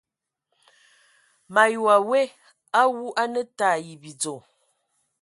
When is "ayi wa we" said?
1.65-2.19